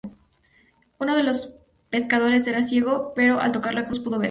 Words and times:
Uno 0.97 1.15
de 1.15 1.21
los 1.21 1.53
pescadores 1.91 2.47
era 2.47 2.63
ciego, 2.63 3.13
pero 3.15 3.39
al 3.39 3.51
tocar 3.51 3.75
la 3.75 3.85
cruz 3.85 3.99
pudo 3.99 4.17
ver. 4.17 4.19